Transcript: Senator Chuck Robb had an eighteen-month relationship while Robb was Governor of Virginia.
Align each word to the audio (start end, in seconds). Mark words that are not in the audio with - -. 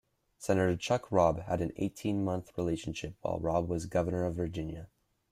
Senator 0.39 0.75
Chuck 0.75 1.11
Robb 1.11 1.41
had 1.41 1.61
an 1.61 1.73
eighteen-month 1.75 2.57
relationship 2.57 3.13
while 3.21 3.37
Robb 3.39 3.69
was 3.69 3.85
Governor 3.85 4.25
of 4.25 4.33
Virginia. 4.33 4.87